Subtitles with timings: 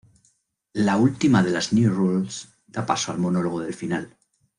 [0.73, 4.17] La última de las New Rules da paso al monólogo del final.